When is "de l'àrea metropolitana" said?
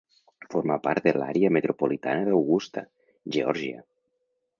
1.09-2.23